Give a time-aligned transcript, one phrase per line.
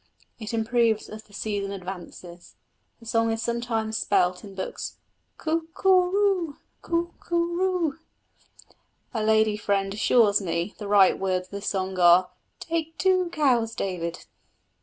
[0.39, 2.55] It improves as the season advances.
[2.99, 4.95] The song is sometimes spelt in books:
[5.37, 7.99] Coo coó roo, coó coo roo.
[9.13, 13.75] A lady friend assures me the right words of this song are: Take two cows,
[13.75, 14.25] David.